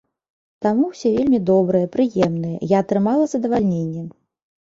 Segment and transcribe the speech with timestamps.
[0.65, 4.03] Таму ўсе вельмі добрыя, прыемныя, я атрымала задавальненне.